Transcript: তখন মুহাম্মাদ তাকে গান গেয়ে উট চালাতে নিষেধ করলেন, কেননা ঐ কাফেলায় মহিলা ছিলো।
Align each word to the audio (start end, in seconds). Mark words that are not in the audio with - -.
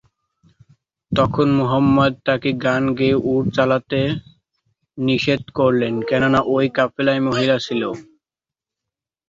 তখন 1.11 1.47
মুহাম্মাদ 1.59 2.13
তাকে 2.27 2.49
গান 2.65 2.83
গেয়ে 2.97 3.15
উট 3.25 3.45
চালাতে 3.55 4.01
নিষেধ 4.97 5.41
করলেন, 5.57 5.93
কেননা 6.09 6.39
ঐ 6.49 6.55
কাফেলায় 6.77 7.21
মহিলা 7.27 7.57
ছিলো। 7.65 7.89